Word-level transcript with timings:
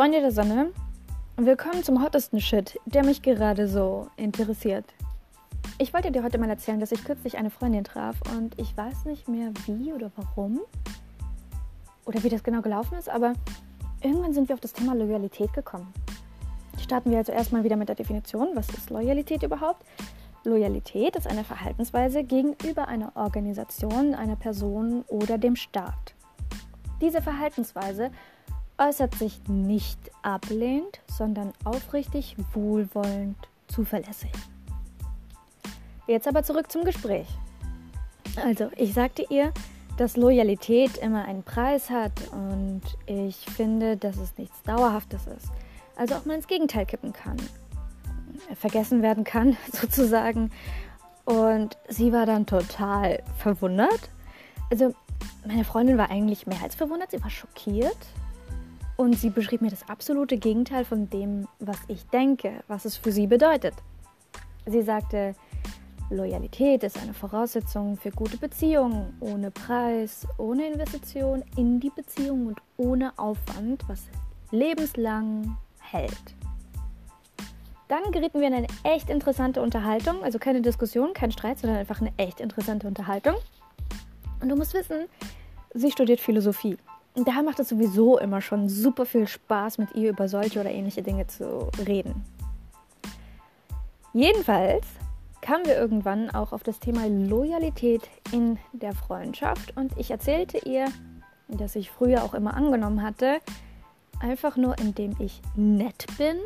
Freunde 0.00 0.20
der 0.20 0.32
Sonne, 0.32 0.72
willkommen 1.36 1.84
zum 1.84 2.02
hottesten 2.02 2.40
Shit, 2.40 2.80
der 2.86 3.04
mich 3.04 3.20
gerade 3.20 3.68
so 3.68 4.08
interessiert. 4.16 4.86
Ich 5.76 5.92
wollte 5.92 6.10
dir 6.10 6.22
heute 6.22 6.38
mal 6.38 6.48
erzählen, 6.48 6.80
dass 6.80 6.90
ich 6.90 7.04
kürzlich 7.04 7.36
eine 7.36 7.50
Freundin 7.50 7.84
traf 7.84 8.16
und 8.34 8.58
ich 8.58 8.74
weiß 8.74 9.04
nicht 9.04 9.28
mehr 9.28 9.52
wie 9.66 9.92
oder 9.92 10.10
warum 10.16 10.60
oder 12.06 12.22
wie 12.22 12.30
das 12.30 12.42
genau 12.42 12.62
gelaufen 12.62 12.96
ist, 12.96 13.10
aber 13.10 13.34
irgendwann 14.02 14.32
sind 14.32 14.48
wir 14.48 14.54
auf 14.54 14.60
das 14.62 14.72
Thema 14.72 14.94
Loyalität 14.94 15.52
gekommen. 15.52 15.92
Starten 16.82 17.10
wir 17.10 17.18
also 17.18 17.32
erstmal 17.32 17.62
wieder 17.62 17.76
mit 17.76 17.90
der 17.90 17.96
Definition. 17.96 18.48
Was 18.54 18.70
ist 18.70 18.88
Loyalität 18.88 19.42
überhaupt? 19.42 19.84
Loyalität 20.44 21.14
ist 21.14 21.26
eine 21.26 21.44
Verhaltensweise 21.44 22.24
gegenüber 22.24 22.88
einer 22.88 23.14
Organisation, 23.16 24.14
einer 24.14 24.36
Person 24.36 25.04
oder 25.08 25.36
dem 25.36 25.56
Staat. 25.56 26.14
Diese 27.02 27.20
Verhaltensweise 27.20 28.10
äußert 28.80 29.14
sich 29.14 29.40
nicht 29.46 29.98
ablehnend, 30.22 31.00
sondern 31.06 31.52
aufrichtig, 31.64 32.34
wohlwollend, 32.54 33.36
zuverlässig. 33.68 34.32
Jetzt 36.06 36.26
aber 36.26 36.42
zurück 36.42 36.72
zum 36.72 36.84
Gespräch. 36.84 37.28
Also, 38.42 38.70
ich 38.76 38.94
sagte 38.94 39.24
ihr, 39.28 39.52
dass 39.98 40.16
Loyalität 40.16 40.96
immer 40.96 41.26
einen 41.26 41.42
Preis 41.42 41.90
hat 41.90 42.12
und 42.32 42.80
ich 43.06 43.36
finde, 43.36 43.98
dass 43.98 44.16
es 44.16 44.38
nichts 44.38 44.62
Dauerhaftes 44.62 45.26
ist. 45.26 45.50
Also 45.96 46.14
auch 46.14 46.24
mal 46.24 46.34
ins 46.34 46.46
Gegenteil 46.46 46.86
kippen 46.86 47.12
kann. 47.12 47.36
Vergessen 48.54 49.02
werden 49.02 49.24
kann, 49.24 49.58
sozusagen. 49.72 50.50
Und 51.26 51.76
sie 51.88 52.12
war 52.12 52.24
dann 52.24 52.46
total 52.46 53.22
verwundert. 53.36 54.08
Also, 54.70 54.94
meine 55.46 55.64
Freundin 55.64 55.98
war 55.98 56.10
eigentlich 56.10 56.46
mehr 56.46 56.62
als 56.62 56.74
verwundert, 56.74 57.10
sie 57.10 57.22
war 57.22 57.30
schockiert 57.30 57.98
und 59.00 59.14
sie 59.18 59.30
beschrieb 59.30 59.62
mir 59.62 59.70
das 59.70 59.88
absolute 59.88 60.36
Gegenteil 60.36 60.84
von 60.84 61.08
dem, 61.08 61.48
was 61.58 61.78
ich 61.88 62.06
denke, 62.08 62.62
was 62.68 62.84
es 62.84 62.98
für 62.98 63.10
sie 63.10 63.26
bedeutet. 63.26 63.72
Sie 64.66 64.82
sagte, 64.82 65.34
Loyalität 66.10 66.84
ist 66.84 66.98
eine 66.98 67.14
Voraussetzung 67.14 67.96
für 67.96 68.10
gute 68.10 68.36
Beziehungen, 68.36 69.16
ohne 69.20 69.50
Preis, 69.50 70.26
ohne 70.36 70.66
Investition 70.66 71.42
in 71.56 71.80
die 71.80 71.88
Beziehung 71.88 72.48
und 72.48 72.58
ohne 72.76 73.18
Aufwand, 73.18 73.82
was 73.88 74.02
lebenslang 74.50 75.56
hält. 75.80 76.34
Dann 77.88 78.02
gerieten 78.12 78.40
wir 78.40 78.48
in 78.48 78.54
eine 78.54 78.68
echt 78.84 79.08
interessante 79.08 79.62
Unterhaltung, 79.62 80.22
also 80.22 80.38
keine 80.38 80.60
Diskussion, 80.60 81.14
kein 81.14 81.32
Streit, 81.32 81.58
sondern 81.58 81.78
einfach 81.78 82.02
eine 82.02 82.12
echt 82.18 82.38
interessante 82.38 82.86
Unterhaltung. 82.86 83.36
Und 84.42 84.50
du 84.50 84.56
musst 84.56 84.74
wissen, 84.74 85.06
sie 85.72 85.90
studiert 85.90 86.20
Philosophie. 86.20 86.76
Daher 87.14 87.42
macht 87.42 87.58
es 87.58 87.68
sowieso 87.68 88.18
immer 88.18 88.40
schon 88.40 88.68
super 88.68 89.04
viel 89.04 89.26
Spaß, 89.26 89.78
mit 89.78 89.94
ihr 89.94 90.10
über 90.10 90.28
solche 90.28 90.60
oder 90.60 90.70
ähnliche 90.70 91.02
Dinge 91.02 91.26
zu 91.26 91.68
reden. 91.86 92.24
Jedenfalls 94.12 94.86
kamen 95.40 95.66
wir 95.66 95.76
irgendwann 95.76 96.30
auch 96.30 96.52
auf 96.52 96.62
das 96.62 96.78
Thema 96.78 97.06
Loyalität 97.08 98.08
in 98.32 98.58
der 98.72 98.94
Freundschaft 98.94 99.76
und 99.76 99.96
ich 99.96 100.10
erzählte 100.10 100.58
ihr, 100.58 100.86
dass 101.48 101.76
ich 101.76 101.90
früher 101.90 102.22
auch 102.22 102.34
immer 102.34 102.54
angenommen 102.54 103.02
hatte, 103.02 103.40
einfach 104.20 104.56
nur 104.56 104.78
indem 104.78 105.16
ich 105.18 105.40
nett 105.56 106.06
bin 106.18 106.36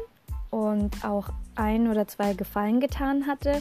und 0.50 1.04
auch 1.04 1.28
ein 1.56 1.88
oder 1.88 2.06
zwei 2.06 2.34
Gefallen 2.34 2.80
getan 2.80 3.26
hatte, 3.26 3.60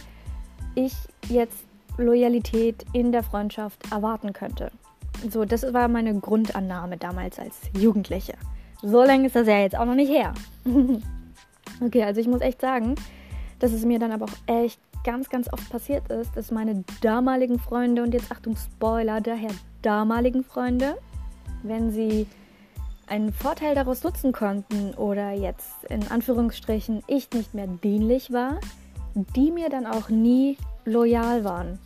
ich 0.75 0.93
jetzt 1.29 1.65
Loyalität 1.97 2.85
in 2.93 3.11
der 3.11 3.23
Freundschaft 3.23 3.91
erwarten 3.91 4.33
könnte. 4.33 4.71
So, 5.29 5.45
das 5.45 5.73
war 5.73 5.87
meine 5.87 6.19
Grundannahme 6.19 6.97
damals 6.97 7.39
als 7.39 7.61
Jugendliche. 7.77 8.33
So 8.81 9.03
lange 9.03 9.27
ist 9.27 9.35
das 9.35 9.47
ja 9.47 9.59
jetzt 9.59 9.77
auch 9.77 9.85
noch 9.85 9.95
nicht 9.95 10.11
her. 10.11 10.33
okay, 11.81 12.03
also 12.03 12.19
ich 12.19 12.27
muss 12.27 12.41
echt 12.41 12.61
sagen, 12.61 12.95
dass 13.59 13.71
es 13.71 13.85
mir 13.85 13.99
dann 13.99 14.11
aber 14.11 14.25
auch 14.25 14.53
echt 14.53 14.79
ganz, 15.03 15.29
ganz 15.29 15.51
oft 15.51 15.69
passiert 15.69 16.09
ist, 16.09 16.35
dass 16.35 16.51
meine 16.51 16.83
damaligen 17.01 17.59
Freunde, 17.59 18.03
und 18.03 18.13
jetzt 18.13 18.31
Achtung, 18.31 18.55
Spoiler, 18.55 19.21
daher 19.21 19.51
damaligen 19.81 20.43
Freunde, 20.43 20.97
wenn 21.61 21.91
sie 21.91 22.27
einen 23.07 23.33
Vorteil 23.33 23.75
daraus 23.75 24.03
nutzen 24.03 24.31
konnten 24.31 24.93
oder 24.95 25.31
jetzt 25.31 25.85
in 25.89 26.07
Anführungsstrichen 26.09 27.03
ich 27.07 27.29
nicht 27.31 27.53
mehr 27.53 27.67
dienlich 27.67 28.31
war, 28.31 28.59
die 29.13 29.51
mir 29.51 29.69
dann 29.69 29.85
auch 29.85 30.09
nie 30.09 30.57
loyal 30.85 31.43
waren. 31.43 31.79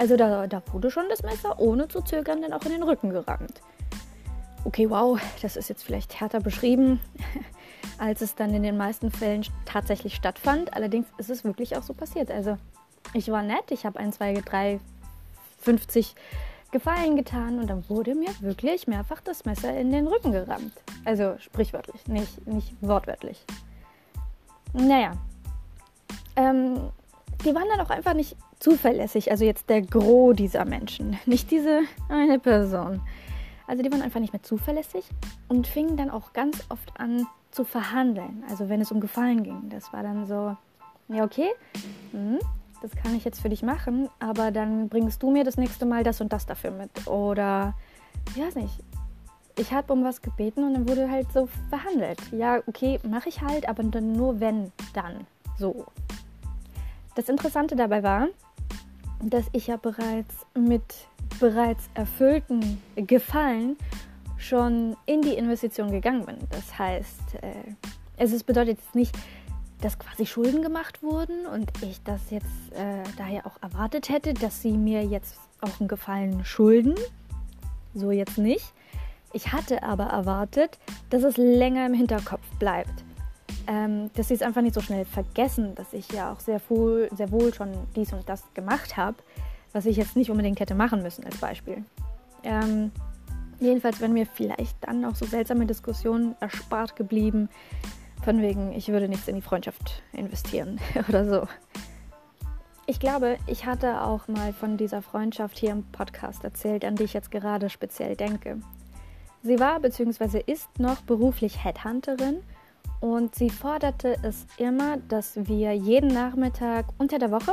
Also 0.00 0.16
da, 0.16 0.46
da 0.46 0.62
wurde 0.72 0.90
schon 0.90 1.10
das 1.10 1.22
Messer 1.22 1.60
ohne 1.60 1.86
zu 1.86 2.00
zögern 2.00 2.40
dann 2.40 2.54
auch 2.54 2.62
in 2.62 2.70
den 2.70 2.82
Rücken 2.82 3.10
gerammt. 3.10 3.60
Okay, 4.64 4.88
wow, 4.88 5.20
das 5.42 5.56
ist 5.56 5.68
jetzt 5.68 5.82
vielleicht 5.84 6.18
härter 6.18 6.40
beschrieben, 6.40 7.00
als 7.98 8.22
es 8.22 8.34
dann 8.34 8.54
in 8.54 8.62
den 8.62 8.78
meisten 8.78 9.10
Fällen 9.10 9.44
tatsächlich 9.66 10.14
stattfand. 10.14 10.72
Allerdings 10.72 11.06
ist 11.18 11.28
es 11.28 11.44
wirklich 11.44 11.76
auch 11.76 11.82
so 11.82 11.92
passiert. 11.92 12.30
Also 12.30 12.56
ich 13.12 13.30
war 13.30 13.42
nett, 13.42 13.70
ich 13.70 13.84
habe 13.84 13.98
ein, 13.98 14.10
zwei, 14.10 14.32
drei, 14.32 14.80
50 15.58 16.14
Gefallen 16.70 17.14
getan 17.14 17.58
und 17.58 17.66
dann 17.66 17.86
wurde 17.90 18.14
mir 18.14 18.30
wirklich 18.40 18.86
mehrfach 18.86 19.20
das 19.20 19.44
Messer 19.44 19.76
in 19.76 19.92
den 19.92 20.06
Rücken 20.06 20.32
gerammt. 20.32 20.72
Also 21.04 21.36
sprichwörtlich, 21.40 22.06
nicht, 22.06 22.46
nicht 22.46 22.74
wortwörtlich. 22.80 23.44
Naja, 24.72 25.12
ähm, 26.36 26.90
die 27.44 27.54
waren 27.54 27.68
dann 27.68 27.80
auch 27.80 27.90
einfach 27.90 28.14
nicht 28.14 28.34
zuverlässig. 28.60 29.30
Also 29.30 29.44
jetzt 29.44 29.68
der 29.68 29.82
Gros 29.82 30.36
dieser 30.36 30.64
Menschen, 30.64 31.18
nicht 31.26 31.50
diese 31.50 31.80
eine 32.08 32.38
Person. 32.38 33.00
Also 33.66 33.82
die 33.82 33.90
waren 33.90 34.02
einfach 34.02 34.20
nicht 34.20 34.32
mehr 34.32 34.42
zuverlässig 34.42 35.04
und 35.48 35.66
fingen 35.66 35.96
dann 35.96 36.10
auch 36.10 36.32
ganz 36.32 36.64
oft 36.68 36.92
an 36.98 37.26
zu 37.50 37.64
verhandeln. 37.64 38.44
Also 38.48 38.68
wenn 38.68 38.80
es 38.80 38.92
um 38.92 39.00
Gefallen 39.00 39.42
ging. 39.42 39.68
Das 39.70 39.92
war 39.92 40.02
dann 40.02 40.26
so, 40.26 40.56
ja 41.08 41.24
okay, 41.24 41.48
hm, 42.12 42.38
das 42.82 42.92
kann 42.92 43.14
ich 43.14 43.24
jetzt 43.24 43.40
für 43.40 43.48
dich 43.48 43.62
machen, 43.62 44.08
aber 44.18 44.50
dann 44.50 44.88
bringst 44.88 45.22
du 45.22 45.30
mir 45.30 45.44
das 45.44 45.56
nächste 45.56 45.86
Mal 45.86 46.02
das 46.02 46.20
und 46.20 46.32
das 46.32 46.46
dafür 46.46 46.70
mit. 46.70 47.06
Oder, 47.06 47.74
ich 48.34 48.42
weiß 48.42 48.54
nicht, 48.56 48.74
ich 49.56 49.72
habe 49.72 49.92
um 49.92 50.04
was 50.04 50.22
gebeten 50.22 50.64
und 50.64 50.74
dann 50.74 50.88
wurde 50.88 51.10
halt 51.10 51.30
so 51.32 51.48
verhandelt. 51.68 52.20
Ja, 52.32 52.60
okay, 52.66 52.98
mache 53.02 53.28
ich 53.28 53.42
halt, 53.42 53.68
aber 53.68 53.82
dann 53.84 54.12
nur 54.12 54.40
wenn, 54.40 54.72
dann. 54.94 55.26
So. 55.58 55.86
Das 57.14 57.28
Interessante 57.28 57.76
dabei 57.76 58.02
war, 58.02 58.28
dass 59.22 59.44
ich 59.52 59.66
ja 59.66 59.76
bereits 59.76 60.46
mit 60.58 60.82
bereits 61.38 61.88
erfüllten 61.94 62.80
Gefallen 62.96 63.76
schon 64.36 64.96
in 65.06 65.22
die 65.22 65.34
Investition 65.34 65.90
gegangen 65.90 66.24
bin. 66.24 66.36
Das 66.50 66.78
heißt, 66.78 67.34
äh, 67.42 67.74
es 68.16 68.32
ist, 68.32 68.44
bedeutet 68.44 68.78
jetzt 68.78 68.94
nicht, 68.94 69.14
dass 69.80 69.98
quasi 69.98 70.26
Schulden 70.26 70.62
gemacht 70.62 71.02
wurden 71.02 71.46
und 71.46 71.70
ich 71.82 72.02
das 72.02 72.30
jetzt 72.30 72.72
äh, 72.72 73.02
daher 73.16 73.46
auch 73.46 73.62
erwartet 73.62 74.08
hätte, 74.08 74.34
dass 74.34 74.60
sie 74.62 74.72
mir 74.72 75.04
jetzt 75.04 75.36
auch 75.60 75.80
einen 75.80 75.88
Gefallen 75.88 76.44
schulden. 76.44 76.94
So 77.94 78.10
jetzt 78.10 78.38
nicht. 78.38 78.72
Ich 79.32 79.52
hatte 79.52 79.82
aber 79.82 80.04
erwartet, 80.04 80.78
dass 81.10 81.22
es 81.22 81.36
länger 81.36 81.86
im 81.86 81.94
Hinterkopf 81.94 82.44
bleibt 82.58 83.04
ähm, 83.70 84.10
dass 84.14 84.28
sie 84.28 84.34
es 84.34 84.42
einfach 84.42 84.62
nicht 84.62 84.74
so 84.74 84.80
schnell 84.80 85.04
vergessen, 85.04 85.76
dass 85.76 85.92
ich 85.92 86.10
ja 86.10 86.32
auch 86.32 86.40
sehr 86.40 86.60
wohl, 86.68 87.08
sehr 87.14 87.30
wohl 87.30 87.54
schon 87.54 87.70
dies 87.94 88.12
und 88.12 88.28
das 88.28 88.42
gemacht 88.52 88.96
habe, 88.96 89.18
was 89.72 89.86
ich 89.86 89.96
jetzt 89.96 90.16
nicht 90.16 90.28
unbedingt 90.28 90.58
hätte 90.58 90.74
machen 90.74 91.02
müssen 91.02 91.24
als 91.24 91.36
Beispiel. 91.36 91.84
Ähm, 92.42 92.90
jedenfalls 93.60 94.00
wären 94.00 94.12
mir 94.12 94.26
vielleicht 94.26 94.76
dann 94.80 95.04
auch 95.04 95.14
so 95.14 95.24
seltsame 95.24 95.66
Diskussionen 95.66 96.34
erspart 96.40 96.96
geblieben, 96.96 97.48
von 98.24 98.42
wegen, 98.42 98.72
ich 98.72 98.88
würde 98.88 99.08
nichts 99.08 99.28
in 99.28 99.36
die 99.36 99.40
Freundschaft 99.40 100.02
investieren 100.12 100.80
oder 101.08 101.24
so. 101.24 101.46
Ich 102.86 102.98
glaube, 102.98 103.38
ich 103.46 103.66
hatte 103.66 104.02
auch 104.02 104.26
mal 104.26 104.52
von 104.52 104.78
dieser 104.78 105.00
Freundschaft 105.00 105.56
hier 105.56 105.70
im 105.70 105.84
Podcast 105.92 106.42
erzählt, 106.42 106.84
an 106.84 106.96
die 106.96 107.04
ich 107.04 107.12
jetzt 107.12 107.30
gerade 107.30 107.70
speziell 107.70 108.16
denke. 108.16 108.58
Sie 109.44 109.60
war 109.60 109.78
bzw. 109.78 110.42
ist 110.44 110.80
noch 110.80 111.02
beruflich 111.02 111.64
Headhunterin 111.64 112.42
und 113.00 113.34
sie 113.34 113.50
forderte 113.50 114.16
es 114.22 114.46
immer, 114.58 114.98
dass 114.98 115.36
wir 115.36 115.72
jeden 115.74 116.08
Nachmittag 116.08 116.86
unter 116.98 117.18
der 117.18 117.30
Woche 117.30 117.52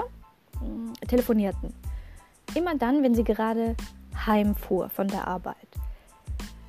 äh, 1.02 1.06
telefonierten. 1.06 1.74
Immer 2.54 2.76
dann, 2.76 3.04
wenn 3.04 3.16
sie 3.16 3.24
gerade 3.24 3.76
heimfuhr 4.26 4.90
von 4.90 5.08
der 5.08 5.28
Arbeit. 5.28 5.56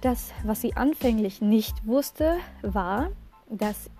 Das, 0.00 0.32
was 0.44 0.60
sie 0.60 0.76
anfänglich 0.76 1.40
nicht 1.40 1.86
wusste, 1.86 2.36
war, 2.62 3.10
dass 3.50 3.90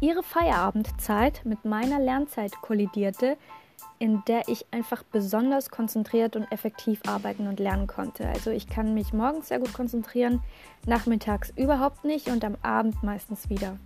ihre 0.00 0.22
Feierabendzeit 0.22 1.44
mit 1.44 1.64
meiner 1.64 1.98
Lernzeit 1.98 2.52
kollidierte, 2.60 3.36
in 3.98 4.22
der 4.28 4.48
ich 4.48 4.66
einfach 4.70 5.02
besonders 5.02 5.70
konzentriert 5.70 6.36
und 6.36 6.44
effektiv 6.52 7.00
arbeiten 7.08 7.48
und 7.48 7.58
lernen 7.58 7.88
konnte. 7.88 8.28
Also 8.28 8.50
ich 8.50 8.68
kann 8.68 8.94
mich 8.94 9.12
morgens 9.12 9.48
sehr 9.48 9.58
gut 9.58 9.72
konzentrieren, 9.72 10.40
nachmittags 10.86 11.52
überhaupt 11.56 12.04
nicht 12.04 12.28
und 12.28 12.44
am 12.44 12.56
Abend 12.62 13.02
meistens 13.02 13.50
wieder. 13.50 13.76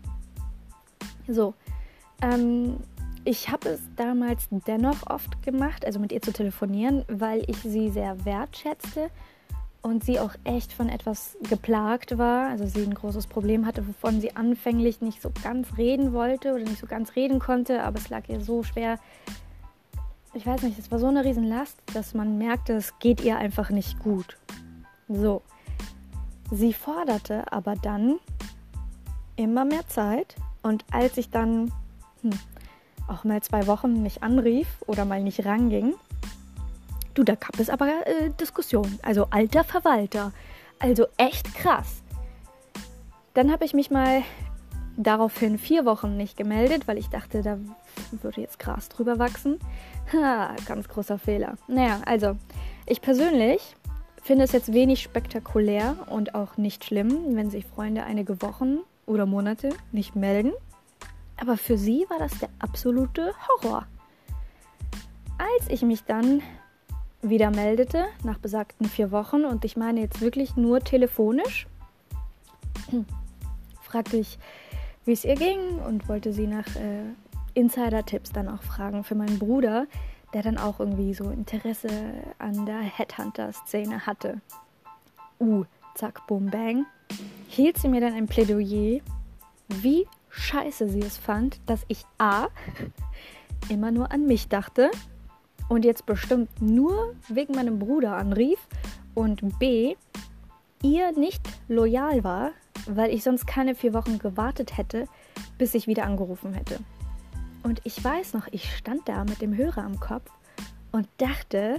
So, 1.28 1.54
ähm, 2.22 2.78
ich 3.24 3.50
habe 3.50 3.69
es 3.69 3.80
damals 3.96 4.48
dennoch 4.66 5.08
oft 5.08 5.42
gemacht, 5.42 5.84
also 5.84 6.00
mit 6.00 6.10
ihr 6.10 6.22
zu 6.22 6.32
telefonieren, 6.32 7.04
weil 7.08 7.44
ich 7.48 7.58
sie 7.58 7.90
sehr 7.90 8.24
wertschätzte 8.24 9.10
und 9.80 10.04
sie 10.04 10.19
auch 10.19 10.34
echt 10.44 10.72
von 10.72 10.88
etwas 10.88 11.36
geplagt 11.48 12.19
war, 12.19 12.48
also 12.48 12.66
sie 12.66 12.82
ein 12.82 12.94
großes 12.94 13.26
Problem 13.26 13.66
hatte, 13.66 13.86
wovon 13.86 14.20
sie 14.20 14.34
anfänglich 14.34 15.00
nicht 15.00 15.20
so 15.22 15.30
ganz 15.42 15.76
reden 15.76 16.12
wollte 16.12 16.54
oder 16.54 16.64
nicht 16.64 16.78
so 16.78 16.86
ganz 16.86 17.14
reden 17.14 17.38
konnte, 17.38 17.82
aber 17.82 17.98
es 17.98 18.08
lag 18.08 18.28
ihr 18.28 18.40
so 18.40 18.62
schwer. 18.62 18.98
Ich 20.34 20.46
weiß 20.46 20.62
nicht, 20.62 20.78
es 20.78 20.90
war 20.90 20.98
so 20.98 21.08
eine 21.08 21.24
Riesenlast, 21.24 21.78
dass 21.94 22.14
man 22.14 22.38
merkte, 22.38 22.72
es 22.72 22.98
geht 23.00 23.20
ihr 23.20 23.36
einfach 23.36 23.70
nicht 23.70 23.98
gut. 23.98 24.38
So. 25.08 25.42
Sie 26.50 26.72
forderte 26.72 27.52
aber 27.52 27.74
dann 27.76 28.19
immer 29.36 29.64
mehr 29.64 29.86
Zeit 29.88 30.36
und 30.62 30.85
als 30.91 31.17
ich 31.17 31.31
dann 31.31 31.73
hm, 32.23 32.31
auch 33.09 33.25
mal 33.25 33.43
zwei 33.43 33.67
Wochen 33.67 34.03
nicht 34.03 34.23
anrief 34.23 34.69
oder 34.87 35.05
mal 35.05 35.23
nicht 35.23 35.44
ranging, 35.44 35.94
Du, 37.14 37.25
da 37.25 37.35
gab 37.35 37.59
es 37.59 37.69
aber 37.69 37.88
äh, 38.06 38.31
Diskussionen. 38.41 38.99
Also 39.03 39.26
alter 39.31 39.64
Verwalter. 39.64 40.32
Also 40.79 41.06
echt 41.17 41.55
krass. 41.55 42.03
Dann 43.35 43.53
habe 43.53 43.64
ich 43.64 43.75
mich 43.75 43.91
mal 43.91 44.23
daraufhin 44.97 45.59
vier 45.59 45.85
Wochen 45.85 46.17
nicht 46.17 46.37
gemeldet, 46.37 46.88
weil 46.88 46.99
ich 46.99 47.08
dachte, 47.08 47.43
da 47.43 47.58
würde 48.23 48.41
jetzt 48.41 48.58
Gras 48.58 48.88
drüber 48.88 49.19
wachsen. 49.19 49.58
Ha, 50.12 50.55
ganz 50.67 50.88
großer 50.88 51.19
Fehler. 51.19 51.56
Naja, 51.69 52.00
also 52.05 52.37
ich 52.87 53.00
persönlich 53.00 53.76
finde 54.23 54.44
es 54.44 54.53
jetzt 54.53 54.73
wenig 54.73 55.03
spektakulär 55.03 55.97
und 56.08 56.35
auch 56.35 56.56
nicht 56.56 56.85
schlimm, 56.85 57.37
wenn 57.37 57.50
sich 57.50 57.67
Freunde 57.67 58.05
einige 58.05 58.41
Wochen 58.43 58.79
oder 59.12 59.26
Monate 59.26 59.70
nicht 59.93 60.17
melden. 60.17 60.53
Aber 61.41 61.56
für 61.56 61.76
sie 61.76 62.06
war 62.09 62.19
das 62.19 62.38
der 62.38 62.49
absolute 62.59 63.35
Horror. 63.49 63.87
Als 65.38 65.69
ich 65.69 65.82
mich 65.82 66.05
dann 66.05 66.43
wieder 67.20 67.50
meldete, 67.50 68.06
nach 68.25 68.38
besagten 68.38 68.87
vier 68.87 69.11
Wochen, 69.11 69.44
und 69.44 69.64
ich 69.64 69.76
meine 69.76 70.00
jetzt 70.00 70.20
wirklich 70.20 70.56
nur 70.56 70.81
telefonisch, 70.81 71.67
fragte 73.82 74.17
ich, 74.17 74.38
wie 75.05 75.12
es 75.12 75.25
ihr 75.25 75.35
ging 75.35 75.79
und 75.87 76.08
wollte 76.08 76.32
sie 76.32 76.47
nach 76.47 76.67
äh, 76.76 77.05
Insider-Tipps 77.55 78.32
dann 78.32 78.49
auch 78.49 78.62
fragen 78.62 79.05
für 79.05 79.15
meinen 79.15 79.38
Bruder, 79.38 79.87
der 80.32 80.43
dann 80.43 80.58
auch 80.58 80.81
irgendwie 80.81 81.15
so 81.15 81.31
Interesse 81.31 81.88
an 82.38 82.67
der 82.67 82.81
Headhunter-Szene 82.81 84.06
hatte. 84.06 84.41
Uh, 85.38 85.65
zack, 85.94 86.26
boom, 86.26 86.47
bang. 86.47 86.87
Hielt 87.49 87.79
sie 87.79 87.88
mir 87.88 88.00
dann 88.00 88.14
ein 88.14 88.26
Plädoyer, 88.26 89.00
wie 89.69 90.06
scheiße 90.31 90.88
sie 90.88 91.00
es 91.00 91.19
fand, 91.19 91.61
dass 91.67 91.85
ich 91.88 92.05
A. 92.19 92.49
immer 93.69 93.91
nur 93.91 94.11
an 94.11 94.26
mich 94.26 94.49
dachte 94.49 94.91
und 95.69 95.85
jetzt 95.85 96.06
bestimmt 96.06 96.50
nur 96.61 97.14
wegen 97.29 97.55
meinem 97.55 97.79
Bruder 97.79 98.17
anrief 98.17 98.59
und 99.14 99.59
B, 99.59 99.94
ihr 100.82 101.12
nicht 101.12 101.43
loyal 101.69 102.25
war, 102.25 102.50
weil 102.87 103.11
ich 103.11 103.23
sonst 103.23 103.47
keine 103.47 103.75
vier 103.75 103.94
Wochen 103.94 104.19
gewartet 104.19 104.76
hätte, 104.76 105.06
bis 105.58 105.75
ich 105.75 105.87
wieder 105.87 106.05
angerufen 106.05 106.55
hätte. 106.55 106.79
Und 107.62 107.81
ich 107.85 108.03
weiß 108.03 108.35
noch, 108.35 108.49
ich 108.50 108.75
stand 108.76 109.08
da 109.08 109.25
mit 109.25 109.41
dem 109.41 109.56
Hörer 109.56 109.85
am 109.85 110.00
Kopf 110.00 110.31
und 110.91 111.06
dachte, 111.19 111.76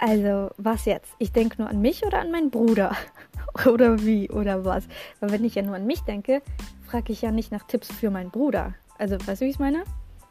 also 0.00 0.50
was 0.56 0.86
jetzt? 0.86 1.12
Ich 1.18 1.32
denke 1.32 1.60
nur 1.60 1.68
an 1.70 1.80
mich 1.80 2.04
oder 2.04 2.20
an 2.20 2.30
meinen 2.30 2.50
Bruder? 2.50 2.96
oder 3.66 4.02
wie 4.02 4.30
oder 4.30 4.64
was? 4.64 4.84
Weil 5.20 5.30
wenn 5.32 5.44
ich 5.44 5.54
ja 5.54 5.62
nur 5.62 5.76
an 5.76 5.86
mich 5.86 6.00
denke, 6.00 6.42
frage 6.86 7.12
ich 7.12 7.22
ja 7.22 7.30
nicht 7.30 7.52
nach 7.52 7.64
Tipps 7.64 7.92
für 7.92 8.10
meinen 8.10 8.30
Bruder. 8.30 8.74
Also 8.98 9.16
weißt 9.24 9.40
du, 9.42 9.44
wie 9.44 9.50
ich 9.50 9.56
es 9.56 9.60
meine? 9.60 9.84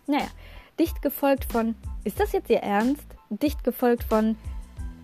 Naja, 0.07 0.27
Dicht 0.79 1.01
gefolgt 1.01 1.51
von, 1.51 1.75
ist 2.03 2.19
das 2.19 2.31
jetzt 2.31 2.49
Ihr 2.49 2.61
Ernst? 2.63 3.05
Dicht 3.29 3.63
gefolgt 3.63 4.03
von, 4.03 4.35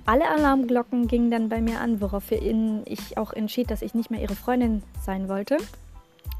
alle 0.05 0.29
Alarmglocken 0.29 1.07
gingen 1.07 1.31
dann 1.31 1.49
bei 1.49 1.61
mir 1.61 1.79
an, 1.79 2.01
woraufhin 2.01 2.83
ich 2.85 3.17
auch 3.17 3.33
entschied, 3.33 3.71
dass 3.71 3.81
ich 3.81 3.93
nicht 3.93 4.11
mehr 4.11 4.21
ihre 4.21 4.35
Freundin 4.35 4.83
sein 5.01 5.29
wollte. 5.29 5.57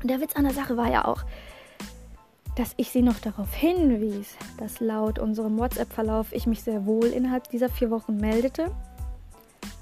Und 0.01 0.09
der 0.09 0.21
Witz 0.21 0.35
an 0.35 0.43
der 0.43 0.53
Sache 0.53 0.77
war 0.77 0.91
ja 0.91 1.05
auch, 1.05 1.23
dass 2.55 2.73
ich 2.77 2.89
sie 2.89 3.01
noch 3.01 3.19
darauf 3.19 3.53
hinwies, 3.53 4.35
dass 4.57 4.79
laut 4.79 5.19
unserem 5.19 5.57
WhatsApp-Verlauf 5.57 6.31
ich 6.31 6.47
mich 6.47 6.63
sehr 6.63 6.85
wohl 6.85 7.07
innerhalb 7.07 7.49
dieser 7.49 7.69
vier 7.69 7.91
Wochen 7.91 8.17
meldete. 8.17 8.71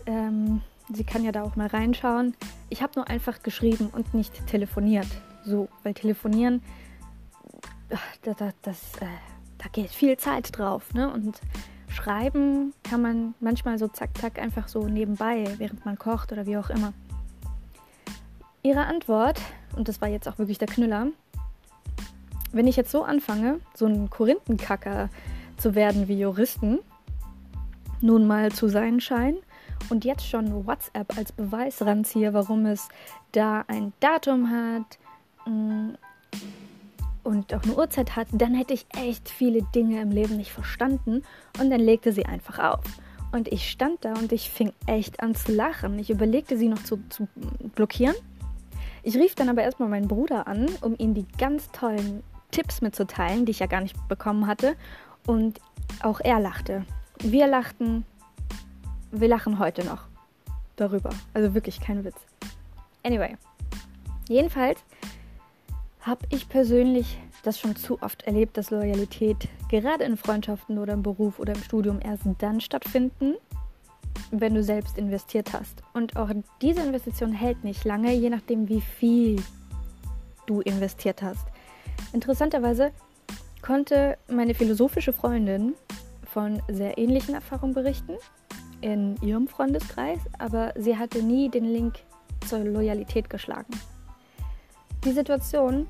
Ähm, 0.05 0.61
sie 0.91 1.03
kann 1.03 1.23
ja 1.23 1.31
da 1.31 1.43
auch 1.43 1.55
mal 1.55 1.67
reinschauen. 1.67 2.35
Ich 2.69 2.81
habe 2.81 2.93
nur 2.95 3.07
einfach 3.07 3.43
geschrieben 3.43 3.89
und 3.91 4.13
nicht 4.13 4.47
telefoniert. 4.47 5.07
So, 5.45 5.69
weil 5.83 5.93
telefonieren, 5.93 6.61
das, 7.89 7.99
das, 8.37 8.53
das 8.61 8.95
äh, 9.01 9.05
da 9.59 9.69
geht 9.71 9.91
viel 9.91 10.17
Zeit 10.17 10.57
drauf. 10.57 10.93
Ne? 10.93 11.11
Und 11.11 11.39
schreiben 11.87 12.73
kann 12.83 13.01
man 13.01 13.35
manchmal 13.39 13.77
so 13.77 13.87
zack, 13.87 14.17
zack 14.17 14.39
einfach 14.39 14.67
so 14.67 14.87
nebenbei, 14.87 15.45
während 15.57 15.85
man 15.85 15.97
kocht 15.97 16.31
oder 16.31 16.45
wie 16.45 16.57
auch 16.57 16.69
immer. 16.69 16.93
Ihre 18.63 18.85
Antwort, 18.85 19.41
und 19.75 19.87
das 19.87 20.01
war 20.01 20.07
jetzt 20.07 20.27
auch 20.27 20.37
wirklich 20.37 20.57
der 20.57 20.67
Knüller, 20.67 21.07
wenn 22.53 22.67
ich 22.67 22.75
jetzt 22.75 22.91
so 22.91 23.03
anfange, 23.03 23.59
so 23.73 23.85
ein 23.85 24.09
Korinthenkacker 24.09 25.09
zu 25.57 25.75
werden 25.75 26.07
wie 26.07 26.19
Juristen, 26.19 26.79
nun 28.01 28.25
mal 28.27 28.51
zu 28.51 28.67
sein 28.67 29.01
scheint, 29.01 29.39
und 29.89 30.05
jetzt 30.05 30.27
schon 30.27 30.65
WhatsApp 30.65 31.17
als 31.17 31.31
Beweis 31.33 31.81
ranziehe, 31.81 32.33
warum 32.33 32.65
es 32.65 32.87
da 33.33 33.65
ein 33.67 33.91
Datum 33.99 34.49
hat, 34.49 34.97
mm, 35.45 35.95
und 37.23 37.53
auch 37.53 37.63
eine 37.63 37.75
Uhrzeit 37.75 38.15
hat, 38.15 38.27
dann 38.31 38.53
hätte 38.53 38.73
ich 38.73 38.85
echt 38.97 39.29
viele 39.29 39.61
Dinge 39.75 40.01
im 40.01 40.11
Leben 40.11 40.37
nicht 40.37 40.51
verstanden 40.51 41.23
und 41.59 41.69
dann 41.69 41.79
legte 41.79 42.11
sie 42.11 42.25
einfach 42.25 42.59
auf. 42.59 42.83
Und 43.31 43.47
ich 43.47 43.69
stand 43.69 44.03
da 44.05 44.13
und 44.13 44.31
ich 44.31 44.49
fing 44.49 44.73
echt 44.85 45.21
an 45.21 45.33
zu 45.33 45.53
lachen. 45.53 45.97
Ich 45.97 46.09
überlegte 46.09 46.57
sie 46.57 46.67
noch 46.67 46.83
zu, 46.83 46.99
zu 47.09 47.27
blockieren. 47.75 48.15
Ich 49.01 49.15
rief 49.15 49.35
dann 49.35 49.49
aber 49.49 49.63
erstmal 49.63 49.89
meinen 49.89 50.07
Bruder 50.07 50.47
an, 50.47 50.67
um 50.81 50.95
ihm 50.97 51.13
die 51.13 51.25
ganz 51.37 51.71
tollen 51.71 52.23
Tipps 52.53 52.81
mitzuteilen, 52.81 53.45
die 53.45 53.51
ich 53.51 53.59
ja 53.59 53.65
gar 53.65 53.81
nicht 53.81 53.95
bekommen 54.07 54.47
hatte. 54.47 54.75
Und 55.25 55.59
auch 56.01 56.19
er 56.19 56.39
lachte. 56.39 56.85
Wir 57.19 57.47
lachten. 57.47 58.05
Wir 59.11 59.27
lachen 59.27 59.59
heute 59.59 59.83
noch 59.85 60.05
darüber. 60.75 61.09
Also 61.33 61.53
wirklich 61.53 61.81
kein 61.81 62.05
Witz. 62.05 62.15
Anyway. 63.03 63.35
Jedenfalls 64.29 64.79
habe 66.01 66.25
ich 66.29 66.47
persönlich 66.47 67.17
das 67.43 67.59
schon 67.59 67.75
zu 67.75 68.01
oft 68.01 68.23
erlebt, 68.23 68.57
dass 68.57 68.71
Loyalität 68.71 69.49
gerade 69.69 70.03
in 70.03 70.15
Freundschaften 70.15 70.77
oder 70.77 70.93
im 70.93 71.03
Beruf 71.03 71.39
oder 71.39 71.53
im 71.53 71.63
Studium 71.63 71.99
erst 72.01 72.23
dann 72.39 72.61
stattfinden, 72.61 73.35
wenn 74.31 74.53
du 74.53 74.63
selbst 74.63 74.97
investiert 74.97 75.53
hast. 75.53 75.81
Und 75.93 76.15
auch 76.15 76.29
diese 76.61 76.81
Investition 76.81 77.33
hält 77.33 77.63
nicht 77.63 77.83
lange, 77.83 78.13
je 78.13 78.29
nachdem, 78.29 78.69
wie 78.69 78.81
viel 78.81 79.41
du 80.45 80.61
investiert 80.61 81.21
hast. 81.21 81.47
Interessanterweise 82.13 82.91
konnte 83.61 84.17
meine 84.27 84.53
philosophische 84.53 85.13
Freundin 85.13 85.73
von 86.25 86.61
sehr 86.67 86.97
ähnlichen 86.97 87.35
Erfahrungen 87.35 87.73
berichten 87.73 88.17
in 88.81 89.15
ihrem 89.21 89.47
Freundeskreis, 89.47 90.19
aber 90.37 90.73
sie 90.75 90.97
hatte 90.97 91.23
nie 91.23 91.49
den 91.49 91.65
Link 91.65 91.99
zur 92.47 92.59
Loyalität 92.59 93.29
geschlagen. 93.29 93.73
Die 95.05 95.11
Situation, 95.11 95.87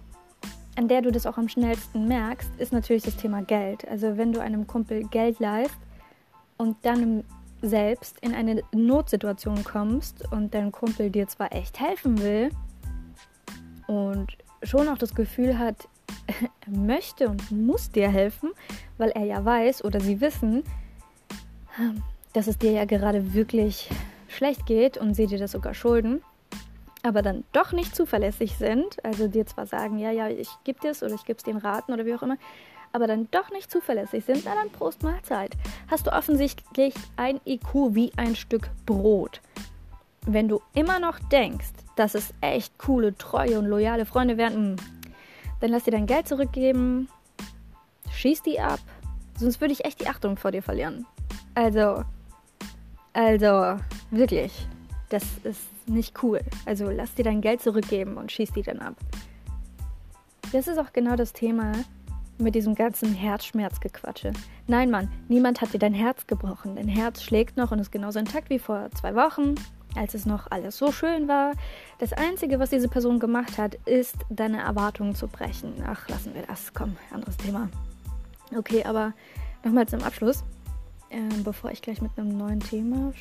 an 0.75 0.87
der 0.87 1.01
du 1.01 1.11
das 1.11 1.25
auch 1.25 1.37
am 1.37 1.49
schnellsten 1.49 2.07
merkst, 2.07 2.51
ist 2.57 2.73
natürlich 2.73 3.03
das 3.03 3.15
Thema 3.15 3.41
Geld. 3.41 3.87
Also 3.87 4.17
wenn 4.17 4.31
du 4.31 4.39
einem 4.39 4.67
Kumpel 4.67 5.03
Geld 5.07 5.39
leist 5.39 5.77
und 6.57 6.77
dann 6.83 7.23
selbst 7.61 8.17
in 8.19 8.33
eine 8.35 8.61
Notsituation 8.73 9.63
kommst 9.63 10.31
und 10.31 10.53
dein 10.53 10.71
Kumpel 10.71 11.09
dir 11.09 11.27
zwar 11.27 11.53
echt 11.53 11.79
helfen 11.79 12.19
will 12.21 12.49
und 13.87 14.37
schon 14.63 14.87
auch 14.89 14.97
das 14.97 15.15
Gefühl 15.15 15.57
hat, 15.57 15.87
er 16.65 16.71
möchte 16.71 17.29
und 17.29 17.51
muss 17.51 17.91
dir 17.91 18.09
helfen, 18.09 18.51
weil 18.97 19.11
er 19.11 19.25
ja 19.25 19.43
weiß 19.43 19.83
oder 19.83 19.99
sie 19.99 20.21
wissen, 20.21 20.63
dass 22.33 22.47
es 22.47 22.57
dir 22.57 22.71
ja 22.71 22.85
gerade 22.85 23.33
wirklich 23.33 23.89
schlecht 24.27 24.65
geht 24.65 24.97
und 24.97 25.13
sie 25.13 25.27
dir 25.27 25.39
das 25.39 25.51
sogar 25.51 25.73
schulden 25.73 26.21
aber 27.03 27.21
dann 27.21 27.43
doch 27.51 27.73
nicht 27.73 27.95
zuverlässig 27.95 28.57
sind, 28.57 29.03
also 29.03 29.27
dir 29.27 29.45
zwar 29.45 29.67
sagen, 29.67 29.99
ja, 29.99 30.09
ja, 30.09 30.29
ich 30.29 30.49
gebe 30.63 30.79
dir 30.79 30.91
es 30.91 31.03
oder 31.03 31.13
ich 31.13 31.25
gebe 31.25 31.37
es 31.37 31.43
dem 31.43 31.57
raten 31.57 31.91
oder 31.91 32.05
wie 32.05 32.15
auch 32.15 32.23
immer, 32.23 32.37
aber 32.93 33.07
dann 33.07 33.27
doch 33.29 33.51
nicht 33.51 33.69
zuverlässig 33.69 34.23
sind, 34.23 34.43
na 34.45 34.55
dann 34.55 34.69
Prost 34.71 35.03
Mahlzeit. 35.03 35.51
Hast 35.91 36.07
du 36.07 36.13
offensichtlich 36.13 36.93
ein 37.17 37.41
IQ 37.45 37.93
wie 37.93 38.11
ein 38.15 38.35
Stück 38.35 38.69
Brot. 38.85 39.41
Wenn 40.25 40.47
du 40.47 40.61
immer 40.73 40.99
noch 40.99 41.19
denkst, 41.19 41.73
dass 41.95 42.15
es 42.15 42.33
echt 42.41 42.77
coole, 42.77 43.17
treue 43.17 43.59
und 43.59 43.65
loyale 43.65 44.05
Freunde 44.05 44.37
werden, 44.37 44.77
hm, 44.77 44.85
dann 45.59 45.71
lass 45.71 45.83
dir 45.83 45.91
dein 45.91 46.07
Geld 46.07 46.27
zurückgeben, 46.27 47.09
schieß 48.11 48.41
die 48.43 48.59
ab, 48.59 48.79
sonst 49.37 49.61
würde 49.61 49.73
ich 49.73 49.85
echt 49.85 50.01
die 50.01 50.07
Achtung 50.07 50.37
vor 50.37 50.51
dir 50.51 50.63
verlieren. 50.63 51.05
Also, 51.55 52.03
also, 53.13 53.79
wirklich, 54.11 54.67
das 55.09 55.23
ist 55.43 55.61
nicht 55.87 56.23
cool. 56.23 56.39
Also 56.65 56.89
lass 56.89 57.13
dir 57.15 57.23
dein 57.23 57.41
Geld 57.41 57.61
zurückgeben 57.61 58.17
und 58.17 58.31
schieß 58.31 58.51
die 58.53 58.63
dann 58.63 58.79
ab. 58.79 58.95
Das 60.51 60.67
ist 60.67 60.77
auch 60.77 60.93
genau 60.93 61.15
das 61.15 61.33
Thema, 61.33 61.73
mit 62.37 62.55
diesem 62.55 62.75
ganzen 62.75 63.13
Herzschmerzgequatsche. 63.13 64.33
Nein, 64.67 64.89
Mann, 64.89 65.09
niemand 65.27 65.61
hat 65.61 65.73
dir 65.73 65.79
dein 65.79 65.93
Herz 65.93 66.25
gebrochen. 66.27 66.75
Dein 66.75 66.87
Herz 66.87 67.21
schlägt 67.21 67.57
noch 67.57 67.71
und 67.71 67.79
ist 67.79 67.91
genauso 67.91 68.19
intakt 68.19 68.49
wie 68.49 68.59
vor 68.59 68.89
zwei 68.91 69.15
Wochen, 69.15 69.55
als 69.95 70.13
es 70.13 70.25
noch 70.25 70.49
alles 70.49 70.77
so 70.77 70.91
schön 70.91 71.27
war. 71.27 71.53
Das 71.99 72.13
Einzige, 72.13 72.59
was 72.59 72.69
diese 72.69 72.87
Person 72.87 73.19
gemacht 73.19 73.57
hat, 73.57 73.75
ist, 73.85 74.15
deine 74.29 74.61
Erwartungen 74.61 75.15
zu 75.15 75.27
brechen. 75.27 75.73
Ach, 75.85 76.07
lassen 76.09 76.33
wir 76.33 76.43
das. 76.43 76.73
Komm, 76.73 76.95
anderes 77.11 77.37
Thema. 77.37 77.69
Okay, 78.55 78.83
aber 78.83 79.13
nochmal 79.63 79.87
zum 79.87 80.03
Abschluss, 80.03 80.43
äh, 81.09 81.17
bevor 81.43 81.71
ich 81.71 81.81
gleich 81.81 82.01
mit 82.01 82.11
einem 82.17 82.37
neuen 82.37 82.59
Thema 82.59 83.13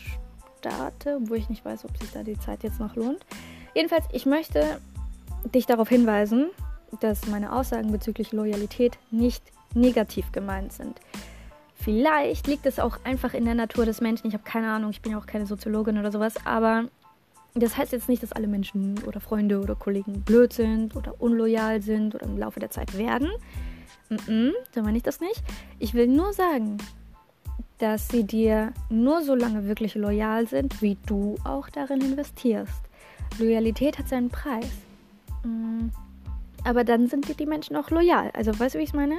starte, 0.59 1.19
wo 1.23 1.35
ich 1.35 1.49
nicht 1.49 1.65
weiß, 1.65 1.85
ob 1.85 1.97
sich 1.97 2.11
da 2.13 2.23
die 2.23 2.39
Zeit 2.39 2.63
jetzt 2.63 2.81
noch 2.81 2.95
lohnt. 2.97 3.25
Jedenfalls, 3.75 4.05
ich 4.13 4.27
möchte 4.27 4.81
dich 5.55 5.67
darauf 5.67 5.89
hinweisen, 5.89 6.51
dass 7.01 7.27
meine 7.27 7.53
Aussagen 7.53 7.91
bezüglich 7.91 8.33
Loyalität 8.33 8.99
nicht 9.11 9.43
negativ 9.75 10.31
gemeint 10.33 10.73
sind. 10.73 11.01
Vielleicht 11.83 12.47
liegt 12.47 12.65
es 12.67 12.79
auch 12.79 12.99
einfach 13.03 13.35
in 13.35 13.45
der 13.45 13.55
Natur 13.55 13.85
des 13.85 14.01
Menschen. 14.01 14.29
Ich 14.29 14.35
habe 14.35 14.45
keine 14.45 14.71
Ahnung, 14.71 14.91
ich 14.91 15.03
bin 15.03 15.13
ja 15.13 15.19
auch 15.19 15.27
keine 15.27 15.47
Soziologin 15.47 15.99
oder 15.99 16.13
sowas, 16.13 16.35
aber 16.45 16.85
das 17.55 17.77
heißt 17.77 17.91
jetzt 17.91 18.09
nicht, 18.09 18.23
dass 18.23 18.33
alle 18.33 18.47
Menschen 18.47 19.03
oder 19.05 19.19
Freunde 19.21 19.61
oder 19.61 19.75
Kollegen 19.75 20.23
blöd 20.23 20.53
sind 20.53 20.95
oder 20.95 21.21
unloyal 21.21 21.83
sind 21.83 22.15
oder 22.15 22.25
im 22.25 22.39
Laufe 22.39 22.61
der 22.61 22.71
Zeit 22.71 22.97
werden. 22.97 23.29
Mm 24.09 24.15
-mm, 24.15 24.53
so 24.73 24.83
meine 24.83 24.97
ich 24.97 25.03
das 25.03 25.21
nicht. 25.21 25.43
Ich 25.81 25.93
will 25.93 26.07
nur 26.07 26.33
sagen, 26.33 26.79
dass 27.79 28.09
sie 28.09 28.23
dir 28.23 28.73
nur 28.89 29.23
so 29.23 29.35
lange 29.35 29.67
wirklich 29.67 29.97
loyal 29.97 30.47
sind, 30.47 30.83
wie 30.83 30.97
du 31.07 31.35
auch 31.43 31.69
darin 31.69 32.01
investierst. 32.01 32.81
Loyalität 33.41 33.99
hat 33.99 34.09
seinen 34.09 34.31
Preis. 34.31 34.71
Mm, 35.43 35.89
aber 36.63 36.85
dann 36.85 37.09
sind 37.09 37.27
dir 37.27 37.35
die 37.35 37.47
Menschen 37.47 37.75
auch 37.75 37.91
loyal. 37.91 38.31
Also 38.35 38.57
weißt 38.57 38.77
du, 38.77 38.79
wie 38.79 38.85
ich 38.85 38.91
es 38.91 38.95
meine? 38.95 39.19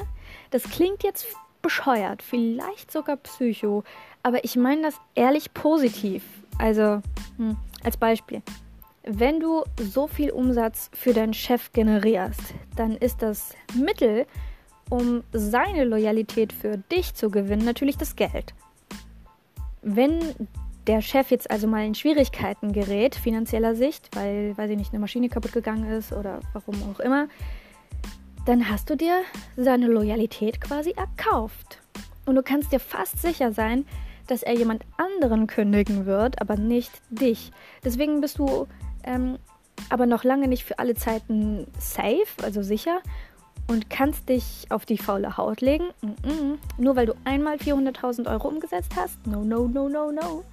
Das 0.52 0.64
klingt 0.64 1.04
jetzt 1.04 1.28
bescheuert, 1.64 2.22
vielleicht 2.22 2.92
sogar 2.92 3.18
psycho, 3.18 3.84
aber 4.22 4.44
ich 4.44 4.56
meine 4.56 4.84
das 4.84 4.96
ehrlich 5.16 5.56
positiv. 5.56 6.24
Also 6.60 7.02
hm, 7.38 7.58
als 7.84 7.98
Beispiel. 7.98 8.44
Wenn 9.06 9.40
du 9.40 9.64
so 9.78 10.08
viel 10.08 10.30
Umsatz 10.30 10.92
für 10.94 11.14
deinen 11.14 11.34
Chef 11.34 11.74
generierst, 11.74 12.54
dann 12.76 12.96
ist 12.96 13.22
das 13.22 13.56
Mittel, 13.76 14.28
um 14.90 15.24
seine 15.34 15.84
Loyalität 15.84 16.54
für 16.54 16.78
dich 16.78 17.16
zu 17.16 17.30
gewinnen, 17.30 17.66
natürlich 17.66 17.98
das 17.98 18.16
Geld. 18.16 18.54
Wenn 19.82 20.20
der 20.88 21.02
Chef 21.02 21.32
jetzt 21.32 21.50
also 21.50 21.68
mal 21.68 21.86
in 21.86 21.96
Schwierigkeiten 21.96 22.74
gerät, 22.74 23.16
finanzieller 23.16 23.76
Sicht, 23.76 24.16
weil, 24.16 24.58
weiß 24.58 24.70
ich 24.70 24.78
nicht, 24.78 24.92
eine 24.92 25.00
Maschine 25.00 25.30
kaputt 25.30 25.54
gegangen 25.54 25.90
ist 25.90 26.14
oder 26.14 26.40
warum 26.54 26.76
auch 26.92 27.00
immer, 27.00 27.28
dann 28.46 28.70
hast 28.70 28.90
du 28.90 28.98
dir 28.98 29.22
seine 29.56 29.88
Loyalität 29.88 30.60
quasi 30.62 30.92
erkauft. 30.92 31.80
Und 32.26 32.36
du 32.36 32.44
kannst 32.44 32.72
dir 32.72 32.80
fast 32.80 33.22
sicher 33.22 33.52
sein, 33.52 33.86
dass 34.28 34.44
er 34.44 34.54
jemand 34.54 34.84
anderen 34.98 35.48
kündigen 35.48 36.06
wird, 36.06 36.42
aber 36.42 36.56
nicht 36.56 36.92
dich. 37.10 37.52
Deswegen 37.84 38.22
bist 38.22 38.40
du 38.40 38.68
ähm, 39.04 39.38
aber 39.90 40.06
noch 40.06 40.24
lange 40.24 40.48
nicht 40.48 40.64
für 40.64 40.80
alle 40.80 40.96
Zeiten 40.96 41.68
safe, 41.78 42.26
also 42.42 42.62
sicher, 42.62 43.00
und 43.68 43.90
kannst 43.90 44.30
dich 44.30 44.68
auf 44.70 44.86
die 44.86 44.98
faule 44.98 45.38
Haut 45.38 45.62
legen. 45.62 45.86
Mm 46.02 46.28
-mm. 46.28 46.58
Nur 46.78 46.96
weil 46.96 47.06
du 47.06 47.14
einmal 47.24 47.58
400.000 47.58 48.30
Euro 48.30 48.48
umgesetzt 48.48 48.94
hast. 48.96 49.26
No, 49.26 49.44
no, 49.44 49.68
no, 49.68 49.88
no, 49.88 50.12
no. 50.12 50.44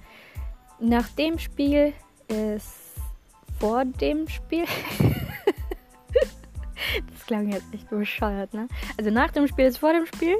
Nach 0.79 1.07
dem 1.09 1.37
Spiel 1.37 1.93
ist 2.27 2.73
vor 3.59 3.85
dem 3.85 4.27
Spiel. 4.27 4.65
Das 7.11 7.25
klang 7.25 7.51
jetzt 7.51 7.73
echt 7.73 7.89
bescheuert, 7.89 8.53
ne? 8.53 8.67
Also 8.97 9.11
nach 9.11 9.31
dem 9.31 9.47
Spiel 9.47 9.65
ist 9.65 9.77
vor 9.77 9.93
dem 9.93 10.05
Spiel. 10.05 10.35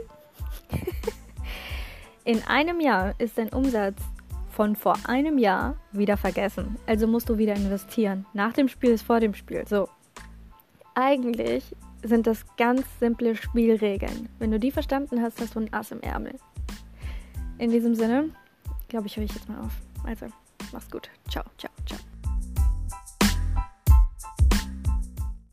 In 2.23 2.43
einem 2.43 2.79
Jahr 2.79 3.15
ist 3.19 3.37
dein 3.37 3.49
Umsatz 3.49 3.99
von 4.51 4.75
vor 4.75 4.97
einem 5.05 5.37
Jahr 5.37 5.75
wieder 5.91 6.17
vergessen. 6.17 6.77
Also 6.85 7.07
musst 7.07 7.29
du 7.29 7.37
wieder 7.37 7.55
investieren. 7.55 8.25
Nach 8.33 8.53
dem 8.53 8.67
Spiel 8.67 8.91
ist 8.91 9.01
vor 9.03 9.19
dem 9.19 9.33
Spiel. 9.33 9.65
So. 9.67 9.87
Eigentlich 10.93 11.75
sind 12.03 12.27
das 12.27 12.45
ganz 12.57 12.83
simple 12.99 13.35
Spielregeln. 13.35 14.29
Wenn 14.39 14.51
du 14.51 14.59
die 14.59 14.71
verstanden 14.71 15.21
hast, 15.21 15.39
hast 15.39 15.55
du 15.55 15.61
ein 15.61 15.73
Ass 15.73 15.91
im 15.91 16.01
Ärmel. 16.01 16.35
In 17.57 17.71
diesem 17.71 17.95
Sinne, 17.95 18.29
glaube 18.89 19.07
ich, 19.07 19.17
höre 19.17 19.23
ich 19.23 19.33
jetzt 19.33 19.47
mal 19.47 19.59
auf. 19.59 19.73
Also, 20.03 20.25
mach's 20.71 20.89
gut. 20.89 21.09
Ciao, 21.29 21.43
ciao, 21.57 21.71
ciao. 21.85 22.10